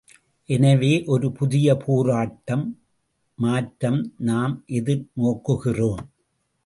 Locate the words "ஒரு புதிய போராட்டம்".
1.05-2.65